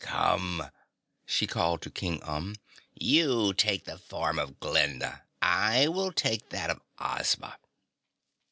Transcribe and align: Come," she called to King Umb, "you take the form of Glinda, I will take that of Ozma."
Come," 0.03 0.63
she 1.27 1.45
called 1.45 1.83
to 1.83 1.91
King 1.91 2.21
Umb, 2.21 2.57
"you 2.95 3.53
take 3.53 3.85
the 3.85 3.99
form 3.99 4.39
of 4.39 4.59
Glinda, 4.59 5.25
I 5.43 5.89
will 5.89 6.11
take 6.11 6.49
that 6.49 6.71
of 6.71 6.81
Ozma." 6.97 7.59